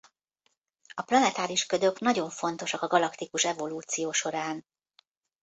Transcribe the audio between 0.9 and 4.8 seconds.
A planetáris ködök nagyon fontosak a galaktikus evolúció során.